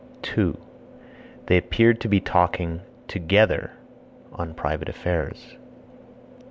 [0.23, 0.57] 2.
[1.45, 3.69] They appeared to be talking (together)
[4.33, 5.57] on private affairs.